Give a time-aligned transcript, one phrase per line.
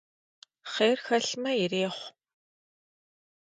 [0.71, 2.03] Хъер хэлъмэ, ирехъу.